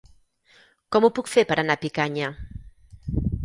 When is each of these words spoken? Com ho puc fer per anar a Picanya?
Com 0.95 1.05
ho 1.05 1.11
puc 1.19 1.31
fer 1.35 1.45
per 1.51 1.59
anar 1.65 1.77
a 1.77 1.83
Picanya? 1.87 2.33